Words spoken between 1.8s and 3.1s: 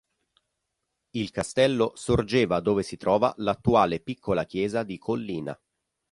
sorgeva dove si